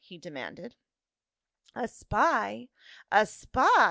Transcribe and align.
he 0.03 0.17
demanded." 0.17 0.75
A 1.75 1.87
spy, 1.87 2.69
a 3.11 3.23
spy 3.27 3.69